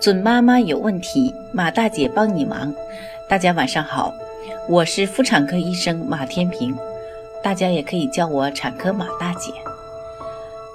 [0.00, 2.74] 准妈妈有问题，马大姐帮你忙。
[3.28, 4.14] 大家晚上好，
[4.66, 6.74] 我是妇产科医生马天平，
[7.42, 9.52] 大家也可以叫我产科马大姐。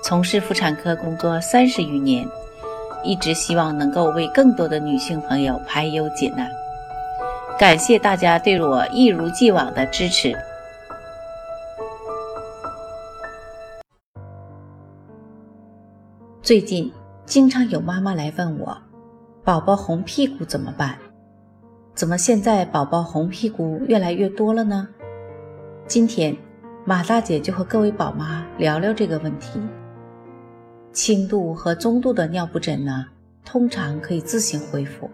[0.03, 2.23] 从事妇产科工作三十余年，
[3.03, 6.47] 一直希望能够为更多的女性朋友排忧解难。
[7.57, 10.37] 感谢大家对我一如既往的支持。
[16.43, 16.93] 最近
[17.25, 18.84] 经常有妈妈来问我。
[19.45, 20.97] 宝宝红屁股怎么办？
[21.93, 24.87] 怎么现在宝宝红屁股越来越多了呢？
[25.85, 26.35] 今天
[26.83, 29.61] 马大姐就和各位宝妈聊聊这个问题。
[30.91, 33.05] 轻度和中度的尿布疹呢，
[33.45, 35.07] 通常可以自行恢复。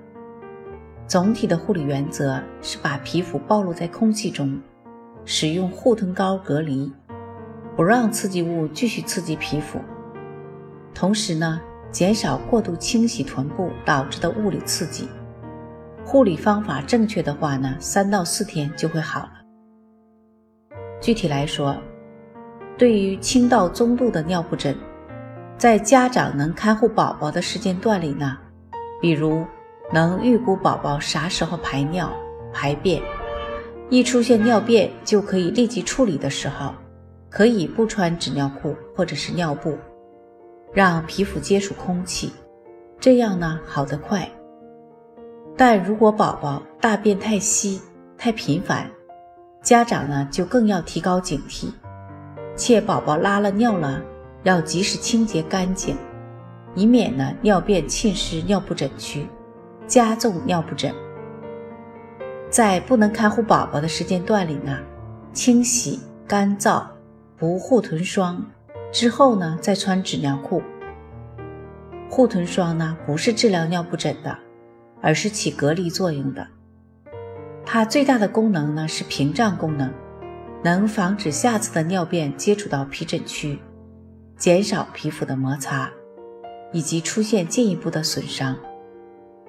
[1.06, 4.58] 总体的护理原则是把皮肤暴露在空气中，
[5.26, 6.90] 使用护臀膏隔离，
[7.76, 9.78] 不让刺激物继续刺激皮肤。
[10.94, 11.60] 同时呢。
[11.92, 15.10] 减少过度清洗臀部导致的物理刺激，
[16.06, 19.32] 护理方法正确的话呢，三到四天就会好了。
[21.02, 21.76] 具体来说，
[22.78, 24.76] 对于轻到中度的尿布疹，
[25.58, 28.38] 在家长能看护宝宝的时间段里呢，
[29.02, 29.46] 比如
[29.92, 32.12] 能预估宝宝啥时候排尿、
[32.54, 33.02] 排便，
[33.90, 36.74] 一出现尿便就可以立即处理的时候，
[37.30, 39.78] 可以不穿纸尿裤或者是尿布。
[40.74, 42.32] 让皮肤接触空气，
[43.00, 44.30] 这样呢好得快。
[45.58, 47.82] 但如果宝宝大便太稀、
[48.18, 48.90] 太频繁，
[49.62, 51.72] 家长呢就更要提高警惕，
[52.56, 54.02] 且宝宝拉了尿了
[54.44, 55.98] 要及时清洁干净，
[56.74, 59.28] 以免呢尿便浸湿尿布疹区，
[59.88, 60.94] 加重尿布疹。
[62.50, 64.78] 在不能看护宝宝的时间段里呢，
[65.34, 66.84] 清洗干燥，
[67.38, 68.44] 补护臀霜。
[68.92, 70.62] 之后呢，再穿纸尿裤。
[72.10, 74.38] 护臀霜呢，不是治疗尿布疹的，
[75.02, 76.46] 而是起隔离作用的。
[77.66, 79.94] 它最大的功能呢是屏障功能，
[80.62, 83.58] 能防止下次的尿便接触到皮疹区，
[84.36, 85.90] 减少皮肤的摩擦，
[86.74, 88.58] 以及出现进一步的损伤。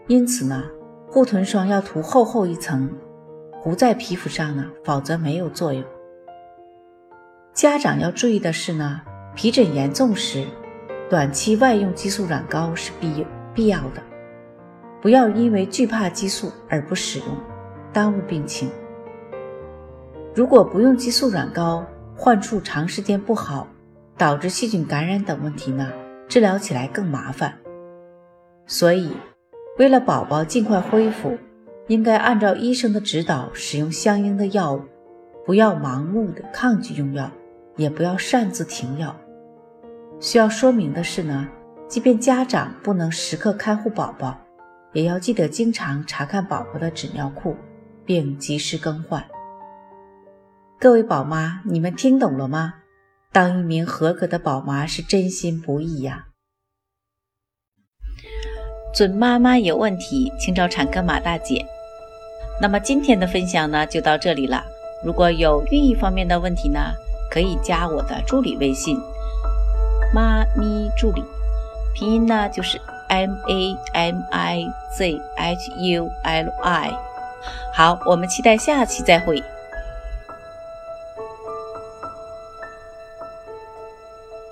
[0.06, 0.62] 因此呢，
[1.08, 2.88] 护臀霜要涂厚厚一层，
[3.60, 5.82] 糊在皮肤上呢，否则没有作用。
[7.52, 9.02] 家长要注意的是呢。
[9.34, 10.44] 皮疹严重时，
[11.09, 14.03] 短期外用激素软膏是必必要的，
[15.00, 17.28] 不要因为惧怕激素而不使用，
[17.94, 18.70] 耽误病情。
[20.34, 21.82] 如果不用激素软膏，
[22.15, 23.66] 患处长时间不好，
[24.19, 25.91] 导致细菌感染等问题呢，
[26.28, 27.54] 治疗起来更麻烦。
[28.66, 29.12] 所以，
[29.78, 31.38] 为了宝宝尽快恢复，
[31.88, 34.82] 应该按照医生的指导使用相应的药物，
[35.47, 37.31] 不要盲目的抗拒用药。
[37.76, 39.16] 也不要擅自停药。
[40.22, 41.49] 需要说明的是呢，
[41.88, 44.38] 即便家长不能时刻看护宝宝，
[44.93, 47.56] 也要记得经常查看宝宝的纸尿裤，
[48.06, 49.25] 并及时更换。
[50.78, 52.75] 各位宝妈，你们听懂了吗？
[53.32, 56.28] 当一名合格的宝妈是真心不易呀。
[58.94, 61.66] 准妈妈有问题，请找产科马大姐。
[62.61, 64.62] 那么今天的分享呢，就到这里了。
[65.05, 66.93] 如果有孕育方面的问题呢？
[67.28, 68.94] 可以加我的助理微信，
[70.12, 71.25] 妈咪助理，
[71.95, 76.93] 拼音呢就是 M A M I Z H U L I。
[77.75, 79.43] 好，我们期待下期再会。